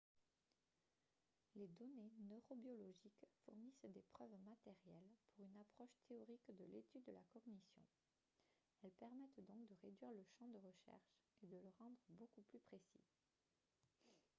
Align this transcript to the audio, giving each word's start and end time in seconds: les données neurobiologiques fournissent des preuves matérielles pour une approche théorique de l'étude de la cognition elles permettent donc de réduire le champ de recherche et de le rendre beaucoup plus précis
les 1.53 1.67
données 1.67 2.09
neurobiologiques 2.27 3.23
fournissent 3.45 3.85
des 3.87 4.01
preuves 4.01 4.35
matérielles 4.47 5.13
pour 5.35 5.45
une 5.45 5.55
approche 5.59 5.93
théorique 6.07 6.49
de 6.57 6.63
l'étude 6.65 7.03
de 7.03 7.11
la 7.11 7.21
cognition 7.31 7.83
elles 8.81 8.93
permettent 8.97 9.45
donc 9.45 9.67
de 9.67 9.75
réduire 9.83 10.11
le 10.11 10.23
champ 10.39 10.47
de 10.47 10.57
recherche 10.57 11.13
et 11.43 11.45
de 11.45 11.57
le 11.57 11.69
rendre 11.77 11.99
beaucoup 12.17 12.41
plus 12.41 12.57
précis 12.61 13.03